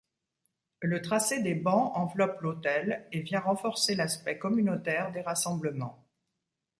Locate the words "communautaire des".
4.39-5.21